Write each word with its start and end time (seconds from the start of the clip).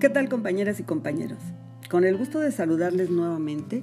¿Qué 0.00 0.08
tal 0.08 0.28
compañeras 0.28 0.78
y 0.78 0.84
compañeros? 0.84 1.40
Con 1.90 2.04
el 2.04 2.16
gusto 2.16 2.38
de 2.38 2.52
saludarles 2.52 3.10
nuevamente, 3.10 3.82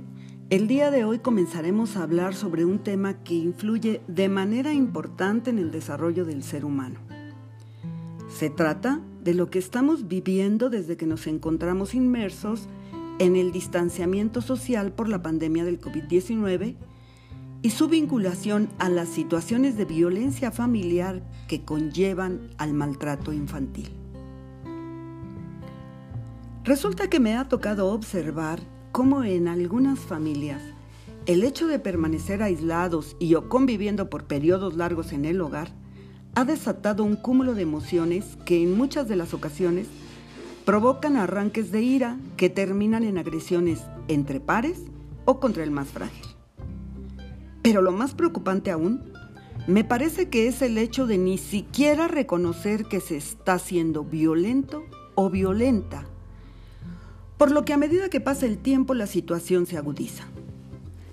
el 0.50 0.66
día 0.66 0.90
de 0.90 1.04
hoy 1.04 1.20
comenzaremos 1.20 1.98
a 1.98 2.04
hablar 2.04 2.36
sobre 2.36 2.64
un 2.64 2.80
tema 2.80 3.22
que 3.24 3.34
influye 3.34 4.00
de 4.08 4.30
manera 4.30 4.72
importante 4.72 5.50
en 5.50 5.60
el 5.60 5.72
desarrollo 5.72 6.24
del 6.24 6.42
ser 6.42 6.64
humano. 6.64 7.02
Se 8.30 8.50
trata 8.50 9.02
de 9.26 9.34
lo 9.34 9.50
que 9.50 9.60
estamos 9.60 10.08
viviendo 10.08 10.70
desde 10.70 10.96
que 10.96 11.06
nos 11.06 11.28
encontramos 11.28 11.94
inmersos 11.94 12.70
en 13.20 13.36
el 13.36 13.52
distanciamiento 13.52 14.40
social 14.40 14.94
por 14.94 15.10
la 15.10 15.22
pandemia 15.22 15.66
del 15.66 15.82
COVID-19 15.82 16.78
y 17.62 17.70
su 17.72 17.90
vinculación 17.90 18.70
a 18.80 18.88
las 18.88 19.10
situaciones 19.10 19.76
de 19.76 19.84
violencia 19.84 20.52
familiar 20.52 21.30
que 21.50 21.66
conllevan 21.66 22.52
al 22.58 22.74
maltrato 22.74 23.34
infantil. 23.34 24.05
Resulta 26.66 27.12
que 27.12 27.20
me 27.20 27.36
ha 27.36 27.48
tocado 27.48 27.94
observar 27.94 28.60
cómo 28.92 29.24
en 29.24 29.48
algunas 29.48 30.00
familias 30.00 30.64
el 31.28 31.44
hecho 31.44 31.68
de 31.68 31.78
permanecer 31.78 32.42
aislados 32.42 33.16
y 33.20 33.36
o 33.36 33.50
conviviendo 33.50 34.10
por 34.10 34.24
periodos 34.24 34.76
largos 34.76 35.14
en 35.14 35.26
el 35.26 35.40
hogar 35.42 35.70
ha 36.34 36.44
desatado 36.44 37.04
un 37.04 37.18
cúmulo 37.18 37.54
de 37.54 37.62
emociones 37.62 38.36
que 38.48 38.64
en 38.64 38.76
muchas 38.76 39.08
de 39.08 39.16
las 39.16 39.36
ocasiones 39.36 39.86
provocan 40.66 41.18
arranques 41.18 41.72
de 41.72 41.84
ira 41.84 42.18
que 42.36 42.50
terminan 42.50 43.04
en 43.04 43.20
agresiones 43.20 43.84
entre 44.08 44.40
pares 44.40 44.86
o 45.26 45.40
contra 45.40 45.64
el 45.64 45.70
más 45.70 45.90
frágil. 45.90 46.26
Pero 47.62 47.84
lo 47.84 47.92
más 47.92 48.16
preocupante 48.16 48.72
aún, 48.72 49.14
me 49.68 49.84
parece 49.84 50.30
que 50.30 50.48
es 50.48 50.64
el 50.64 50.80
hecho 50.80 51.06
de 51.06 51.20
ni 51.20 51.38
siquiera 51.38 52.08
reconocer 52.08 52.86
que 52.86 53.02
se 53.02 53.18
está 53.18 53.60
siendo 53.60 54.04
violento 54.04 54.84
o 55.14 55.30
violenta 55.30 56.05
por 57.38 57.52
lo 57.52 57.66
que 57.66 57.74
a 57.74 57.78
medida 57.78 58.10
que 58.10 58.22
pasa 58.22 58.46
el 58.46 58.58
tiempo 58.58 58.94
la 58.94 59.08
situación 59.08 59.66
se 59.66 59.78
agudiza. 59.78 60.26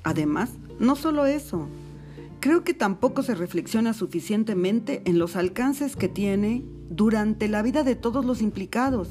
Además, 0.04 0.50
no 0.78 0.96
solo 0.96 1.26
eso, 1.26 1.68
creo 2.40 2.64
que 2.64 2.74
tampoco 2.74 3.22
se 3.22 3.34
reflexiona 3.34 3.92
suficientemente 3.92 5.02
en 5.04 5.18
los 5.18 5.36
alcances 5.36 5.96
que 5.96 6.08
tiene 6.08 6.64
durante 6.90 7.48
la 7.48 7.62
vida 7.62 7.84
de 7.84 7.96
todos 7.96 8.24
los 8.24 8.42
implicados, 8.42 9.08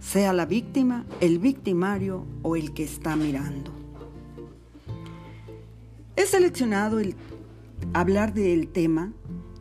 sea 0.00 0.32
la 0.32 0.46
víctima, 0.46 1.04
el 1.20 1.38
victimario 1.38 2.26
o 2.42 2.56
el 2.56 2.72
que 2.72 2.84
está 2.84 3.16
mirando. 3.16 3.72
He 6.16 6.26
seleccionado 6.26 6.98
el 6.98 7.14
hablar 7.92 8.32
del 8.32 8.68
tema 8.68 9.12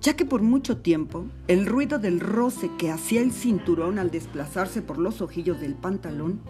ya 0.05 0.15
que 0.15 0.23
por 0.23 0.43
mucho 0.43 0.77
tiempo 0.77 1.25
el 1.47 1.65
ruido 1.65 1.97
del 1.97 2.19
roce 2.19 2.69
que 2.77 2.91
hacía 2.91 3.21
el 3.21 3.31
cinturón 3.31 3.97
al 3.97 4.11
desplazarse 4.11 4.83
por 4.83 4.99
los 4.99 5.19
ojillos 5.19 5.59
del 5.59 5.73
pantalón 5.73 6.41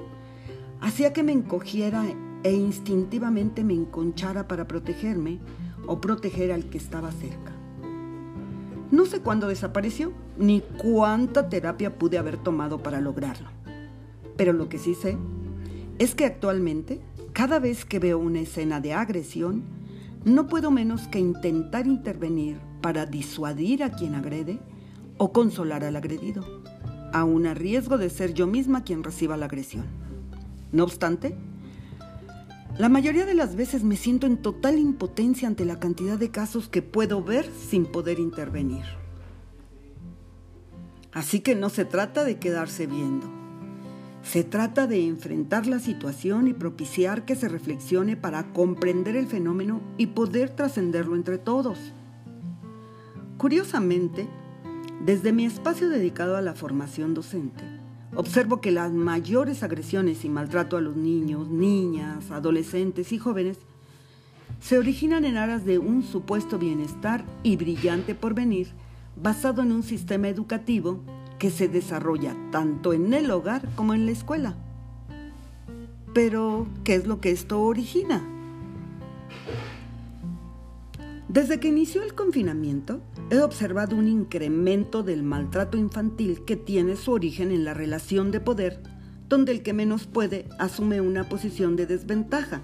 hacía 0.85 1.13
que 1.13 1.23
me 1.23 1.31
encogiera 1.31 2.05
e 2.43 2.53
instintivamente 2.53 3.63
me 3.63 3.73
enconchara 3.73 4.47
para 4.47 4.67
protegerme 4.67 5.39
o 5.87 5.99
proteger 5.99 6.51
al 6.51 6.69
que 6.69 6.77
estaba 6.77 7.11
cerca. 7.11 7.51
No 8.91 9.07
sé 9.07 9.21
cuándo 9.21 9.47
desapareció, 9.47 10.13
ni 10.37 10.61
cuánta 10.77 11.49
terapia 11.49 11.97
pude 11.97 12.19
haber 12.19 12.37
tomado 12.37 12.83
para 12.83 13.01
lograrlo. 13.01 13.49
Pero 14.37 14.53
lo 14.53 14.69
que 14.69 14.77
sí 14.77 14.93
sé 14.93 15.17
es 15.97 16.13
que 16.13 16.25
actualmente, 16.25 17.01
cada 17.33 17.57
vez 17.57 17.83
que 17.83 17.97
veo 17.97 18.19
una 18.19 18.41
escena 18.41 18.79
de 18.79 18.93
agresión, 18.93 19.63
no 20.23 20.45
puedo 20.45 20.69
menos 20.69 21.07
que 21.07 21.17
intentar 21.17 21.87
intervenir 21.87 22.59
para 22.81 23.07
disuadir 23.07 23.83
a 23.83 23.89
quien 23.89 24.13
agrede 24.13 24.59
o 25.17 25.31
consolar 25.31 25.83
al 25.83 25.95
agredido, 25.95 26.61
aun 27.11 27.47
a 27.47 27.55
riesgo 27.55 27.97
de 27.97 28.11
ser 28.11 28.35
yo 28.35 28.45
misma 28.45 28.83
quien 28.83 29.03
reciba 29.03 29.35
la 29.35 29.47
agresión. 29.47 30.04
No 30.75 30.83
obstante, 30.83 31.33
la 32.77 32.89
mayoría 32.89 33.25
de 33.25 33.33
las 33.33 33.55
veces 33.55 33.85
me 33.85 33.95
siento 33.95 34.27
en 34.27 34.35
total 34.35 34.77
impotencia 34.77 35.47
ante 35.47 35.63
la 35.63 35.79
cantidad 35.79 36.19
de 36.19 36.31
casos 36.31 36.67
que 36.67 36.81
puedo 36.81 37.23
ver 37.23 37.49
sin 37.49 37.85
poder 37.85 38.19
intervenir. 38.19 38.83
Así 41.13 41.39
que 41.39 41.55
no 41.55 41.69
se 41.69 41.85
trata 41.85 42.25
de 42.25 42.39
quedarse 42.39 42.87
viendo. 42.87 43.25
Se 44.21 44.43
trata 44.43 44.85
de 44.85 45.07
enfrentar 45.07 45.65
la 45.65 45.79
situación 45.79 46.49
y 46.49 46.53
propiciar 46.53 47.23
que 47.23 47.37
se 47.37 47.47
reflexione 47.47 48.17
para 48.17 48.51
comprender 48.51 49.15
el 49.15 49.27
fenómeno 49.27 49.79
y 49.97 50.07
poder 50.07 50.49
trascenderlo 50.49 51.15
entre 51.15 51.37
todos. 51.37 51.79
Curiosamente, 53.37 54.27
desde 55.05 55.31
mi 55.31 55.45
espacio 55.45 55.87
dedicado 55.87 56.35
a 56.35 56.41
la 56.41 56.53
formación 56.53 57.13
docente, 57.13 57.74
Observo 58.17 58.61
que 58.61 58.71
las 58.71 58.93
mayores 58.93 59.61
agresiones 59.61 60.23
y 60.23 60.29
maltrato 60.29 60.77
a 60.77 60.81
los 60.81 60.95
niños, 60.95 61.49
niñas, 61.49 62.31
adolescentes 62.31 63.11
y 63.11 63.17
jóvenes 63.17 63.57
se 64.61 64.77
originan 64.77 65.25
en 65.25 65.35
aras 65.35 65.65
de 65.65 65.79
un 65.79 66.01
supuesto 66.01 66.57
bienestar 66.57 67.25
y 67.43 67.57
brillante 67.57 68.15
porvenir 68.15 68.69
basado 69.21 69.63
en 69.63 69.73
un 69.73 69.83
sistema 69.83 70.29
educativo 70.29 71.01
que 71.39 71.51
se 71.51 71.67
desarrolla 71.67 72.35
tanto 72.51 72.93
en 72.93 73.13
el 73.13 73.29
hogar 73.31 73.67
como 73.75 73.93
en 73.93 74.05
la 74.05 74.13
escuela. 74.13 74.55
Pero, 76.13 76.67
¿qué 76.85 76.95
es 76.95 77.07
lo 77.07 77.19
que 77.19 77.31
esto 77.31 77.61
origina? 77.61 78.23
Desde 81.35 81.59
que 81.59 81.67
inició 81.67 82.01
el 82.01 82.15
confinamiento, 82.15 83.01
he 83.29 83.39
observado 83.41 83.97
un 83.97 84.07
incremento 84.07 85.03
del 85.03 85.21
maltrato 85.21 85.77
infantil 85.77 86.45
que 86.45 86.55
tiene 86.55 86.95
su 86.95 87.11
origen 87.11 87.51
en 87.51 87.65
la 87.65 87.73
relación 87.73 88.31
de 88.31 88.39
poder, 88.39 88.81
donde 89.27 89.51
el 89.51 89.61
que 89.61 89.73
menos 89.73 90.07
puede 90.07 90.47
asume 90.59 91.01
una 91.01 91.27
posición 91.27 91.75
de 91.75 91.87
desventaja, 91.87 92.61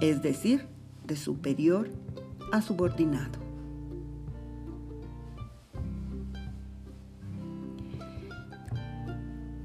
es 0.00 0.22
decir, 0.22 0.66
de 1.06 1.16
superior 1.16 1.90
a 2.50 2.62
subordinado. 2.62 3.38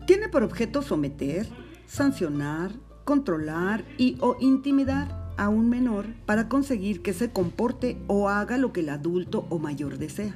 Tiene 0.06 0.28
por 0.28 0.44
objeto 0.44 0.81
someter, 0.81 1.47
sancionar, 1.86 2.74
controlar 3.06 3.86
y 3.97 4.18
o 4.19 4.36
intimidar 4.41 5.17
a 5.38 5.50
un 5.50 5.70
menor 5.70 6.08
para 6.25 6.50
conseguir 6.50 7.02
que 7.02 7.14
se 7.14 7.31
comporte 7.31 7.98
o 8.08 8.30
haga 8.30 8.58
lo 8.58 8.74
que 8.74 8.81
el 8.81 8.90
adulto 8.90 9.46
o 9.50 9.59
mayor 9.59 9.98
desea. 9.98 10.36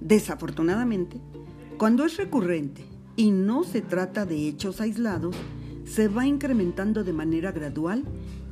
Desafortunadamente, 0.00 1.20
cuando 1.76 2.04
es 2.04 2.16
recurrente 2.16 2.84
y 3.16 3.32
no 3.32 3.64
se 3.64 3.82
trata 3.82 4.24
de 4.24 4.48
hechos 4.48 4.80
aislados, 4.80 5.36
se 5.84 6.08
va 6.08 6.26
incrementando 6.26 7.04
de 7.04 7.12
manera 7.12 7.52
gradual 7.52 8.04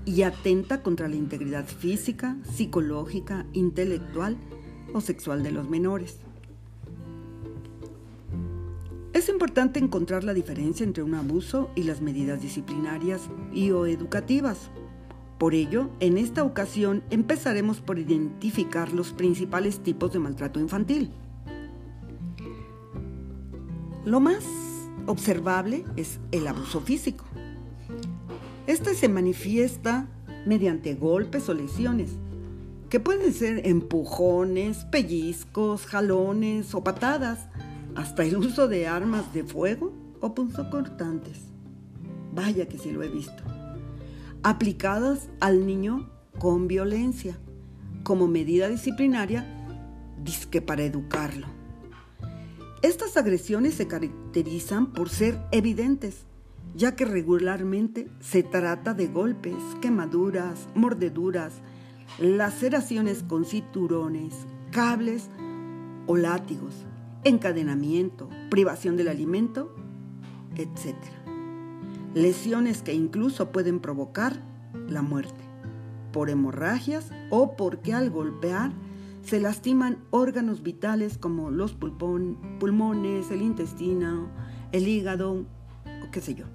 y 0.04 0.22
atenta 0.22 0.82
contra 0.82 1.08
la 1.08 1.16
integridad 1.16 1.66
física, 1.66 2.36
psicológica, 2.42 3.46
intelectual 3.52 4.36
o 4.92 5.00
sexual 5.00 5.42
de 5.42 5.52
los 5.52 5.68
menores. 5.68 6.18
Es 9.12 9.28
importante 9.28 9.78
encontrar 9.78 10.24
la 10.24 10.34
diferencia 10.34 10.84
entre 10.84 11.02
un 11.02 11.14
abuso 11.14 11.70
y 11.74 11.82
las 11.82 12.00
medidas 12.00 12.40
disciplinarias 12.40 13.22
y 13.52 13.70
o 13.70 13.86
educativas 13.86 14.70
por 15.38 15.54
ello, 15.54 15.90
en 16.00 16.18
esta 16.18 16.42
ocasión 16.42 17.04
empezaremos 17.10 17.80
por 17.80 17.98
identificar 18.00 18.92
los 18.92 19.12
principales 19.12 19.78
tipos 19.80 20.12
de 20.12 20.18
maltrato 20.18 20.58
infantil. 20.58 21.12
Lo 24.04 24.18
más 24.18 24.44
observable 25.06 25.84
es 25.96 26.18
el 26.32 26.48
abuso 26.48 26.80
físico. 26.80 27.24
Este 28.66 28.94
se 28.94 29.08
manifiesta 29.08 30.08
mediante 30.44 30.94
golpes 30.94 31.48
o 31.48 31.54
lesiones, 31.54 32.10
que 32.90 32.98
pueden 32.98 33.32
ser 33.32 33.66
empujones, 33.66 34.86
pellizcos, 34.86 35.86
jalones 35.86 36.74
o 36.74 36.82
patadas, 36.82 37.48
hasta 37.94 38.24
el 38.24 38.36
uso 38.36 38.66
de 38.66 38.88
armas 38.88 39.32
de 39.32 39.44
fuego 39.44 39.92
o 40.20 40.34
punzocortantes. 40.34 41.38
Vaya 42.34 42.66
que 42.66 42.78
sí 42.78 42.90
lo 42.90 43.02
he 43.02 43.08
visto 43.08 43.57
aplicadas 44.48 45.28
al 45.40 45.66
niño 45.66 46.08
con 46.38 46.68
violencia 46.68 47.38
como 48.02 48.28
medida 48.28 48.66
disciplinaria, 48.68 49.46
disque 50.24 50.62
para 50.62 50.84
educarlo. 50.84 51.46
Estas 52.80 53.18
agresiones 53.18 53.74
se 53.74 53.86
caracterizan 53.86 54.94
por 54.94 55.10
ser 55.10 55.38
evidentes, 55.52 56.24
ya 56.74 56.96
que 56.96 57.04
regularmente 57.04 58.08
se 58.20 58.42
trata 58.42 58.94
de 58.94 59.08
golpes, 59.08 59.54
quemaduras, 59.82 60.66
mordeduras, 60.74 61.52
laceraciones 62.18 63.22
con 63.24 63.44
cinturones, 63.44 64.32
cables 64.70 65.28
o 66.06 66.16
látigos, 66.16 66.86
encadenamiento, 67.22 68.30
privación 68.48 68.96
del 68.96 69.08
alimento, 69.08 69.74
etc 70.56 70.96
lesiones 72.14 72.82
que 72.82 72.94
incluso 72.94 73.52
pueden 73.52 73.80
provocar 73.80 74.42
la 74.88 75.02
muerte, 75.02 75.44
por 76.12 76.30
hemorragias 76.30 77.10
o 77.30 77.56
porque 77.56 77.92
al 77.92 78.10
golpear 78.10 78.72
se 79.22 79.40
lastiman 79.40 79.98
órganos 80.10 80.62
vitales 80.62 81.18
como 81.18 81.50
los 81.50 81.74
pulmones, 81.74 83.30
el 83.30 83.42
intestino, 83.42 84.28
el 84.72 84.88
hígado 84.88 85.32
o 86.02 86.10
qué 86.10 86.20
sé 86.20 86.34
yo. 86.34 86.46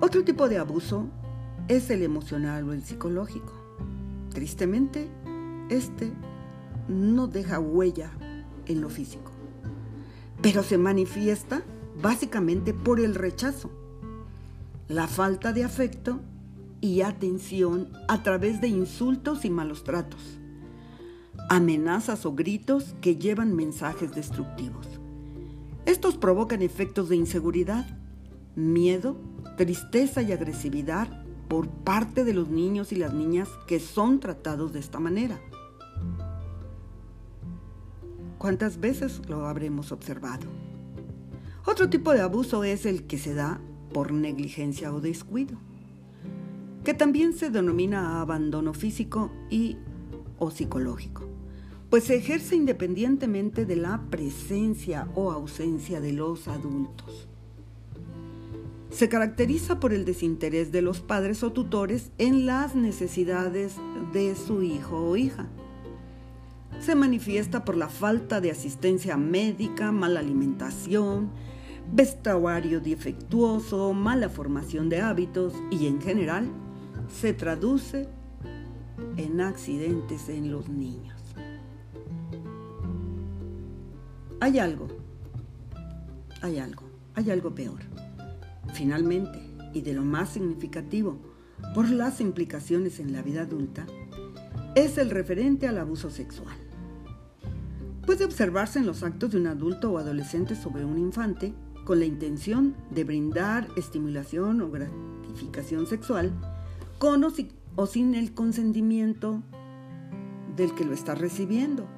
Otro 0.00 0.24
tipo 0.24 0.48
de 0.48 0.58
abuso 0.58 1.06
es 1.68 1.90
el 1.90 2.02
emocional 2.02 2.68
o 2.68 2.72
el 2.72 2.82
psicológico. 2.82 3.52
Tristemente, 4.30 5.08
este 5.70 6.12
no 6.88 7.26
deja 7.26 7.58
huella 7.58 8.10
en 8.66 8.80
lo 8.80 8.90
físico, 8.90 9.32
pero 10.40 10.62
se 10.62 10.78
manifiesta 10.78 11.62
básicamente 12.00 12.74
por 12.74 13.00
el 13.00 13.14
rechazo, 13.14 13.70
la 14.88 15.06
falta 15.06 15.52
de 15.52 15.64
afecto 15.64 16.20
y 16.80 17.02
atención 17.02 17.88
a 18.06 18.22
través 18.22 18.60
de 18.60 18.68
insultos 18.68 19.44
y 19.44 19.50
malos 19.50 19.84
tratos, 19.84 20.38
amenazas 21.48 22.24
o 22.24 22.34
gritos 22.34 22.94
que 23.00 23.16
llevan 23.16 23.54
mensajes 23.54 24.14
destructivos. 24.14 24.86
Estos 25.86 26.16
provocan 26.16 26.62
efectos 26.62 27.08
de 27.08 27.16
inseguridad, 27.16 27.86
miedo, 28.54 29.16
tristeza 29.56 30.22
y 30.22 30.32
agresividad 30.32 31.24
por 31.48 31.68
parte 31.68 32.24
de 32.24 32.34
los 32.34 32.48
niños 32.48 32.92
y 32.92 32.96
las 32.96 33.14
niñas 33.14 33.48
que 33.66 33.80
son 33.80 34.20
tratados 34.20 34.72
de 34.72 34.80
esta 34.80 35.00
manera. 35.00 35.40
¿Cuántas 38.36 38.78
veces 38.78 39.20
lo 39.28 39.46
habremos 39.46 39.90
observado? 39.90 40.67
Otro 41.70 41.90
tipo 41.90 42.14
de 42.14 42.22
abuso 42.22 42.64
es 42.64 42.86
el 42.86 43.02
que 43.02 43.18
se 43.18 43.34
da 43.34 43.60
por 43.92 44.10
negligencia 44.10 44.90
o 44.90 45.02
descuido, 45.02 45.58
que 46.82 46.94
también 46.94 47.34
se 47.34 47.50
denomina 47.50 48.22
abandono 48.22 48.72
físico 48.72 49.30
y 49.50 49.76
o 50.38 50.50
psicológico, 50.50 51.28
pues 51.90 52.04
se 52.04 52.16
ejerce 52.16 52.56
independientemente 52.56 53.66
de 53.66 53.76
la 53.76 54.00
presencia 54.08 55.08
o 55.14 55.30
ausencia 55.30 56.00
de 56.00 56.14
los 56.14 56.48
adultos. 56.48 57.28
Se 58.88 59.10
caracteriza 59.10 59.78
por 59.78 59.92
el 59.92 60.06
desinterés 60.06 60.72
de 60.72 60.80
los 60.80 61.00
padres 61.00 61.42
o 61.42 61.52
tutores 61.52 62.12
en 62.16 62.46
las 62.46 62.76
necesidades 62.76 63.74
de 64.14 64.34
su 64.36 64.62
hijo 64.62 65.10
o 65.10 65.16
hija. 65.18 65.50
Se 66.80 66.94
manifiesta 66.94 67.66
por 67.66 67.76
la 67.76 67.88
falta 67.88 68.40
de 68.40 68.52
asistencia 68.52 69.18
médica, 69.18 69.92
mala 69.92 70.20
alimentación, 70.20 71.30
vestuario 71.92 72.80
defectuoso, 72.80 73.92
mala 73.94 74.28
formación 74.28 74.88
de 74.88 75.00
hábitos 75.00 75.54
y 75.70 75.86
en 75.86 76.00
general 76.00 76.48
se 77.08 77.32
traduce 77.32 78.08
en 79.16 79.40
accidentes 79.40 80.28
en 80.28 80.50
los 80.50 80.68
niños. 80.68 81.16
Hay 84.40 84.58
algo, 84.58 84.88
hay 86.42 86.58
algo, 86.58 86.84
hay 87.14 87.30
algo 87.30 87.54
peor. 87.54 87.80
Finalmente, 88.72 89.40
y 89.72 89.80
de 89.80 89.94
lo 89.94 90.02
más 90.02 90.30
significativo, 90.30 91.18
por 91.74 91.88
las 91.90 92.20
implicaciones 92.20 93.00
en 93.00 93.12
la 93.12 93.22
vida 93.22 93.42
adulta, 93.42 93.86
es 94.74 94.98
el 94.98 95.10
referente 95.10 95.66
al 95.66 95.78
abuso 95.78 96.10
sexual. 96.10 96.56
Puede 98.06 98.24
observarse 98.24 98.78
en 98.78 98.86
los 98.86 99.02
actos 99.02 99.32
de 99.32 99.38
un 99.38 99.48
adulto 99.48 99.92
o 99.92 99.98
adolescente 99.98 100.54
sobre 100.54 100.84
un 100.84 100.98
infante 100.98 101.52
con 101.88 102.00
la 102.00 102.04
intención 102.04 102.76
de 102.90 103.02
brindar 103.02 103.66
estimulación 103.74 104.60
o 104.60 104.70
gratificación 104.70 105.86
sexual 105.86 106.38
con 106.98 107.24
o, 107.24 107.86
sin 107.86 108.14
el 108.14 108.34
consentimiento 108.34 109.42
del 110.54 110.74
que 110.74 110.84
lo 110.84 110.92
está 110.92 111.14
recibiendo, 111.14 111.88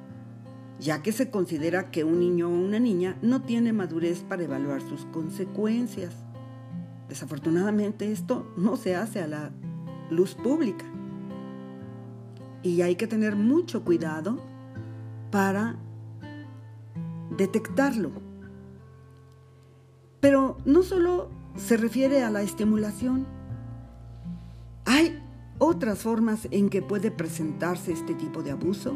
ya 0.79 1.03
que 1.03 1.11
se 1.11 1.29
considera 1.29 1.91
que 1.91 2.05
un 2.05 2.21
niño 2.21 2.47
o 2.47 2.53
una 2.53 2.79
niña 2.79 3.17
no 3.21 3.41
tiene 3.41 3.73
madurez 3.73 4.21
para 4.21 4.45
evaluar 4.45 4.81
sus 4.81 5.03
consecuencias. 5.07 6.15
Desafortunadamente 7.09 8.13
esto 8.13 8.49
no 8.55 8.77
se 8.77 8.95
hace 8.95 9.19
a 9.19 9.27
la 9.27 9.51
luz 10.09 10.35
pública. 10.35 10.85
Y 12.63 12.81
hay 12.81 12.95
que 12.95 13.07
tener 13.07 13.35
mucho 13.35 13.83
cuidado 13.83 14.37
para 15.31 15.75
detectarlo. 17.35 18.30
Pero 20.21 20.57
no 20.65 20.83
solo 20.83 21.29
se 21.57 21.75
refiere 21.75 22.23
a 22.23 22.29
la 22.29 22.41
estimulación. 22.41 23.25
Hay 24.85 25.21
otras 25.57 25.99
formas 25.99 26.47
en 26.51 26.69
que 26.69 26.81
puede 26.81 27.11
presentarse 27.11 27.91
este 27.91 28.13
tipo 28.13 28.41
de 28.41 28.51
abuso 28.51 28.95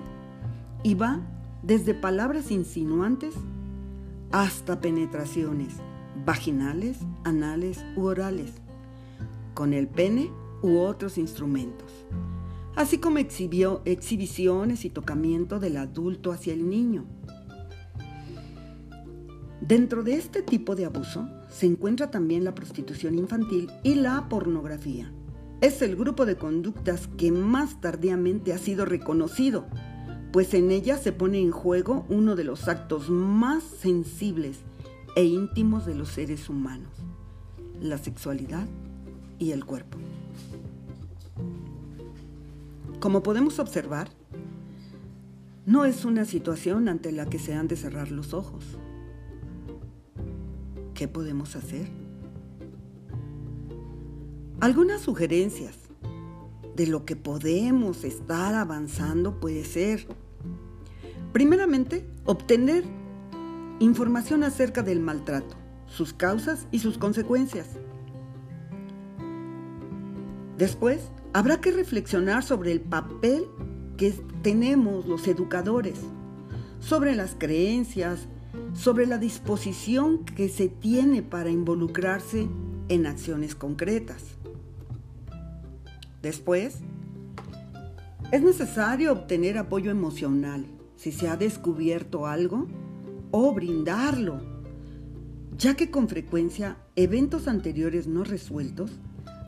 y 0.83 0.93
va 0.93 1.19
desde 1.61 1.93
palabras 1.93 2.51
insinuantes 2.51 3.33
hasta 4.31 4.79
penetraciones 4.81 5.75
vaginales, 6.25 6.97
anales 7.23 7.83
u 7.95 8.03
orales, 8.03 8.53
con 9.53 9.73
el 9.73 9.87
pene 9.87 10.31
u 10.61 10.77
otros 10.77 11.17
instrumentos, 11.17 11.91
así 12.75 12.97
como 12.97 13.17
exhibió, 13.19 13.81
exhibiciones 13.85 14.85
y 14.85 14.89
tocamiento 14.89 15.59
del 15.59 15.77
adulto 15.77 16.31
hacia 16.31 16.53
el 16.53 16.69
niño. 16.69 17.05
Dentro 19.67 20.03
de 20.03 20.13
este 20.13 20.43
tipo 20.43 20.75
de 20.75 20.85
abuso 20.85 21.27
se 21.49 21.65
encuentra 21.65 22.11
también 22.11 22.43
la 22.43 22.53
prostitución 22.53 23.17
infantil 23.17 23.71
y 23.81 23.95
la 23.95 24.29
pornografía. 24.29 25.11
Es 25.59 25.81
el 25.81 25.95
grupo 25.95 26.27
de 26.27 26.35
conductas 26.35 27.09
que 27.17 27.31
más 27.31 27.81
tardíamente 27.81 28.53
ha 28.53 28.59
sido 28.59 28.85
reconocido, 28.85 29.65
pues 30.31 30.53
en 30.53 30.69
ella 30.69 30.97
se 30.97 31.13
pone 31.13 31.39
en 31.39 31.49
juego 31.49 32.05
uno 32.09 32.35
de 32.35 32.43
los 32.43 32.67
actos 32.67 33.09
más 33.09 33.63
sensibles 33.63 34.59
e 35.15 35.23
íntimos 35.23 35.87
de 35.87 35.95
los 35.95 36.09
seres 36.09 36.47
humanos, 36.47 36.91
la 37.81 37.97
sexualidad 37.97 38.67
y 39.39 39.49
el 39.49 39.65
cuerpo. 39.65 39.97
Como 42.99 43.23
podemos 43.23 43.57
observar, 43.57 44.09
no 45.65 45.85
es 45.85 46.05
una 46.05 46.25
situación 46.25 46.87
ante 46.87 47.11
la 47.11 47.25
que 47.25 47.39
se 47.39 47.55
han 47.55 47.67
de 47.67 47.77
cerrar 47.77 48.11
los 48.11 48.35
ojos. 48.35 48.77
¿Qué 50.95 51.07
podemos 51.07 51.55
hacer? 51.55 51.87
Algunas 54.59 55.01
sugerencias 55.01 55.77
de 56.75 56.87
lo 56.87 57.05
que 57.05 57.15
podemos 57.15 58.03
estar 58.03 58.55
avanzando 58.55 59.39
puede 59.39 59.63
ser, 59.63 60.07
primeramente, 61.31 62.07
obtener 62.25 62.83
Información 63.79 64.43
acerca 64.43 64.83
del 64.83 65.01
maltrato, 65.01 65.57
sus 65.85 66.13
causas 66.13 66.65
y 66.71 66.79
sus 66.79 66.97
consecuencias. 66.97 67.67
Después, 70.57 71.11
habrá 71.33 71.59
que 71.59 71.71
reflexionar 71.71 72.41
sobre 72.41 72.71
el 72.71 72.79
papel 72.79 73.47
que 73.97 74.11
tenemos 74.41 75.05
los 75.07 75.27
educadores, 75.27 75.99
sobre 76.79 77.17
las 77.17 77.35
creencias, 77.37 78.29
sobre 78.75 79.07
la 79.07 79.17
disposición 79.17 80.25
que 80.25 80.49
se 80.49 80.67
tiene 80.67 81.23
para 81.23 81.49
involucrarse 81.49 82.47
en 82.89 83.07
acciones 83.07 83.55
concretas. 83.55 84.23
Después, 86.21 86.79
es 88.31 88.41
necesario 88.41 89.13
obtener 89.13 89.57
apoyo 89.57 89.91
emocional 89.91 90.65
si 90.95 91.11
se 91.11 91.29
ha 91.29 91.37
descubierto 91.37 92.27
algo 92.27 92.67
o 93.31 93.53
brindarlo, 93.53 94.41
ya 95.57 95.75
que 95.75 95.89
con 95.89 96.09
frecuencia 96.09 96.77
eventos 96.95 97.47
anteriores 97.47 98.07
no 98.07 98.23
resueltos 98.23 98.91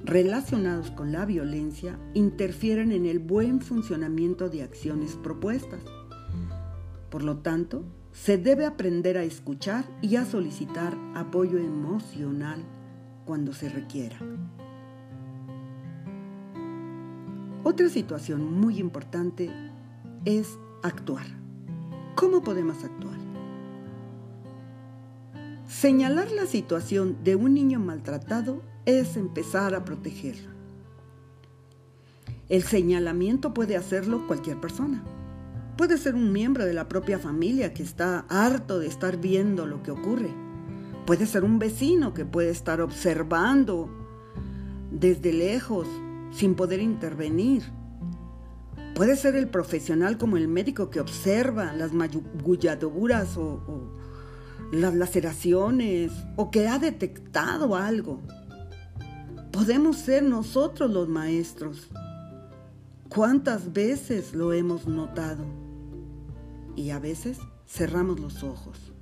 relacionados 0.04 0.92
con 0.92 1.12
la 1.12 1.26
violencia 1.26 2.00
interfieren 2.14 2.92
en 2.92 3.06
el 3.06 3.20
buen 3.20 3.60
funcionamiento 3.60 4.50
de 4.50 4.64
acciones 4.64 5.16
propuestas. 5.16 5.82
Por 7.10 7.24
lo 7.24 7.38
tanto, 7.40 7.84
se 8.24 8.38
debe 8.38 8.66
aprender 8.66 9.18
a 9.18 9.24
escuchar 9.24 9.86
y 10.02 10.16
a 10.18 10.26
solicitar 10.26 10.98
apoyo 11.16 11.60
emocional 11.60 12.62
cuando 13.26 13.54
se 13.54 13.70
requiera. 13.70 14.18
Otra 17.64 17.90
situación 17.90 18.60
muy 18.60 18.80
importante 18.80 19.50
es 20.26 20.58
actuar. 20.84 21.26
¿Cómo 22.16 22.42
podemos 22.42 22.84
actuar? 22.84 23.18
Señalar 25.68 26.32
la 26.32 26.48
situación 26.48 27.18
de 27.24 27.36
un 27.36 27.54
niño 27.54 27.80
maltratado 27.80 28.62
es 28.86 29.16
empezar 29.16 29.76
a 29.76 29.86
protegerlo. 29.86 30.52
El 32.50 32.64
señalamiento 32.64 33.54
puede 33.54 33.78
hacerlo 33.78 34.26
cualquier 34.28 34.60
persona. 34.60 35.04
Puede 35.78 36.00
ser 36.00 36.16
un 36.16 36.32
miembro 36.32 36.66
de 36.66 36.74
la 36.74 36.88
propia 36.90 37.20
familia 37.20 37.72
que 37.72 37.84
está 37.84 38.26
harto 38.30 38.80
de 38.80 38.88
estar 38.88 39.18
viendo 39.18 39.68
lo 39.68 39.84
que 39.84 39.92
ocurre. 39.92 40.34
Puede 41.06 41.28
ser 41.28 41.44
un 41.44 41.60
vecino 41.60 42.16
que 42.16 42.26
puede 42.26 42.50
estar 42.50 42.82
observando 42.82 43.88
desde 44.90 45.32
lejos 45.34 45.88
sin 46.32 46.56
poder 46.56 46.82
intervenir. 46.82 47.62
Puede 48.96 49.16
ser 49.16 49.36
el 49.36 49.50
profesional 49.50 50.18
como 50.18 50.38
el 50.38 50.48
médico 50.48 50.90
que 50.90 51.00
observa 51.00 51.72
las 51.74 51.94
magulladuras 51.94 53.38
o, 53.38 53.44
o 53.44 53.98
las 54.72 54.96
laceraciones 54.96 56.12
o 56.38 56.50
que 56.50 56.68
ha 56.68 56.80
detectado 56.80 57.76
algo. 57.76 58.20
Podemos 59.52 59.98
ser 59.98 60.24
nosotros 60.24 60.90
los 60.90 61.08
maestros. 61.08 61.92
¿Cuántas 63.10 63.72
veces 63.74 64.34
lo 64.34 64.54
hemos 64.54 64.88
notado? 64.88 65.67
Y 66.78 66.92
a 66.92 67.00
veces 67.00 67.40
cerramos 67.68 68.22
los 68.22 68.44
ojos. 68.44 68.94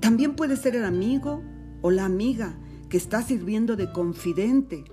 También 0.00 0.36
puede 0.36 0.56
ser 0.56 0.76
el 0.76 0.84
amigo 0.84 1.42
o 1.82 1.90
la 1.90 2.06
amiga 2.06 2.56
que 2.88 2.96
está 2.96 3.20
sirviendo 3.20 3.76
de 3.76 3.92
confidente 3.92 4.84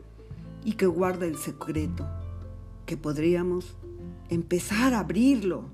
y 0.65 0.73
que 0.73 0.87
guarda 0.87 1.25
el 1.27 1.37
secreto, 1.37 2.07
que 2.85 2.97
podríamos 2.97 3.77
empezar 4.29 4.93
a 4.93 4.99
abrirlo. 4.99 5.69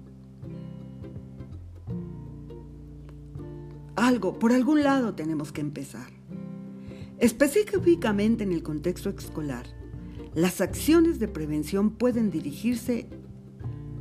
Algo, 3.96 4.38
por 4.38 4.52
algún 4.52 4.84
lado 4.84 5.16
tenemos 5.16 5.52
que 5.52 5.62
empezar. 5.62 6.12
Específicamente 7.20 8.44
en 8.44 8.52
el 8.52 8.64
contexto 8.64 9.10
escolar, 9.10 9.66
las 10.36 10.60
acciones 10.60 11.20
de 11.20 11.28
prevención 11.28 11.92
pueden 11.92 12.30
dirigirse 12.32 13.08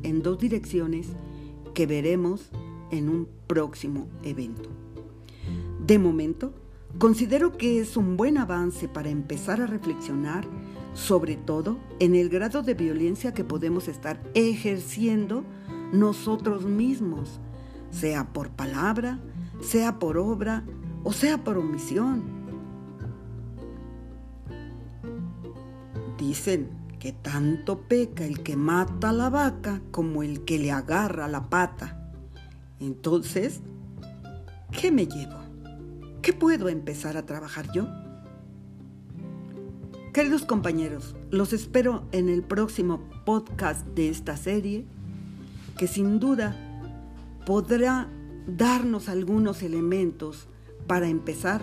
en 0.03 0.23
dos 0.23 0.39
direcciones 0.39 1.09
que 1.77 1.87
veremos 1.87 2.51
en 2.91 3.11
un 3.11 3.29
próximo 3.47 4.09
evento. 4.23 4.71
De 5.87 5.99
momento, 5.99 6.55
considero 6.97 7.59
que 7.59 7.81
es 7.81 7.99
un 7.99 8.17
buen 8.17 8.39
avance 8.39 8.89
para 8.89 9.11
empezar 9.11 9.61
a 9.61 9.67
reflexionar 9.67 10.47
sobre 10.95 11.37
todo 11.37 11.77
en 11.99 12.15
el 12.15 12.31
grado 12.31 12.63
de 12.63 12.73
violencia 12.73 13.35
que 13.35 13.45
podemos 13.45 13.89
estar 13.89 14.23
ejerciendo 14.33 15.45
nosotros 15.93 16.65
mismos, 16.65 17.41
sea 17.91 18.33
por 18.33 18.49
palabra, 18.49 19.21
sea 19.61 19.99
por 19.99 20.17
obra 20.17 20.65
o 21.05 21.13
sea 21.13 21.45
por 21.45 21.59
omisión. 21.59 22.25
Dicen 26.17 26.71
que 27.07 27.13
tanto 27.13 27.83
peca 27.83 28.25
el 28.25 28.43
que 28.43 28.57
mata 28.57 29.11
a 29.11 29.13
la 29.13 29.31
vaca 29.31 29.81
como 29.93 30.25
el 30.25 30.45
que 30.45 30.59
le 30.59 30.73
agarra 30.73 31.29
la 31.29 31.49
pata. 31.49 32.11
Entonces, 32.81 33.61
¿qué 34.73 34.91
me 34.91 35.07
llevo? 35.07 35.39
¿Qué 36.21 36.33
puedo 36.33 36.69
empezar 36.69 37.17
a 37.17 37.25
trabajar 37.25 37.71
yo? 37.73 37.87
Queridos 40.13 40.45
compañeros, 40.45 41.15
los 41.31 41.53
espero 41.53 42.09
en 42.11 42.29
el 42.29 42.43
próximo 42.43 43.09
podcast 43.25 43.87
de 43.87 44.09
esta 44.09 44.37
serie, 44.37 44.85
que 45.79 45.87
sin 45.87 46.19
duda 46.19 46.57
podrá 47.47 48.11
darnos 48.49 49.09
algunos 49.09 49.63
elementos 49.63 50.49
para 50.89 51.07
empezar 51.07 51.63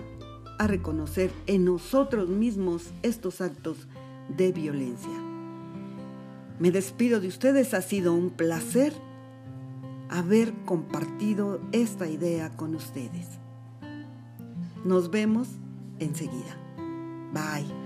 a 0.57 0.67
reconocer 0.67 1.33
en 1.47 1.65
nosotros 1.65 2.29
mismos 2.29 2.93
estos 3.01 3.41
actos 3.41 3.89
de 4.37 4.53
violencia. 4.53 5.32
Me 6.59 6.71
despido 6.71 7.19
de 7.19 7.27
ustedes, 7.27 7.73
ha 7.73 7.81
sido 7.81 8.13
un 8.13 8.29
placer 8.29 8.93
haber 10.09 10.53
compartido 10.65 11.59
esta 11.71 12.07
idea 12.07 12.55
con 12.55 12.75
ustedes. 12.75 13.27
Nos 14.83 15.09
vemos 15.09 15.47
enseguida. 15.99 16.57
Bye. 17.33 17.82